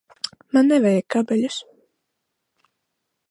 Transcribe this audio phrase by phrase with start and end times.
[0.55, 1.59] Man nevajag kabeļus.